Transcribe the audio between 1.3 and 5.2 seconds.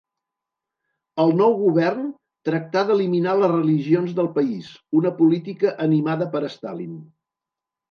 nou govern tractà d'eliminar les religions del país, una